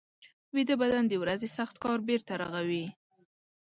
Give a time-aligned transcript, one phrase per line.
[0.55, 2.85] ویده بدن د ورځې سخت کار بېرته رغوي